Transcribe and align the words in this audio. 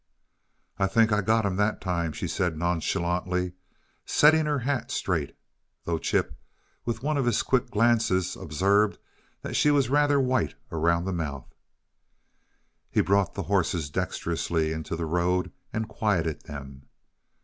"I 0.79 0.87
think 0.87 1.11
I 1.11 1.21
got 1.21 1.45
him 1.45 1.57
that 1.57 1.79
time," 1.79 2.11
said 2.15 2.53
she, 2.53 2.57
nonchalantly, 2.57 3.53
setting 4.03 4.47
her 4.47 4.57
hat 4.57 4.89
straight 4.89 5.35
though 5.83 5.99
Chip, 5.99 6.35
with 6.85 7.03
one 7.03 7.17
of 7.17 7.27
his 7.27 7.43
quick 7.43 7.69
glances, 7.69 8.35
observed 8.35 8.97
that 9.43 9.55
she 9.55 9.69
was 9.69 9.89
rather 9.91 10.19
white 10.19 10.55
around 10.71 11.05
the 11.05 11.13
mouth. 11.13 11.53
He 12.89 13.01
brought 13.01 13.35
the 13.35 13.43
horses 13.43 13.91
dexterously 13.91 14.71
into 14.73 14.95
the 14.95 15.05
road 15.05 15.51
and 15.71 15.87
quieted 15.87 16.41
them. 16.45 16.87